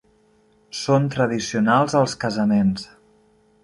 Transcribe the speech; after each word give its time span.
Són 0.79 1.05
tradicionals 1.17 1.97
als 2.03 2.19
casaments. 2.25 2.93